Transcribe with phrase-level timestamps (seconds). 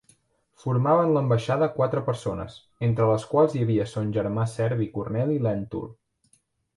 [0.61, 2.55] Formaven l’ambaixada quatre persones,
[2.87, 5.85] entre les quals hi havia son germà Servi Corneli Lèntul.